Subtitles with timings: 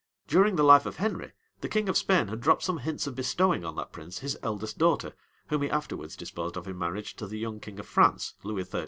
[0.27, 3.63] During the life of Henry, the king of Spain had dropped some hints of bestowing
[3.63, 5.13] on that prince his eldest daughter,
[5.49, 8.79] whom he afterwards disposed of in marriage to the young king of France, Lewis XIII.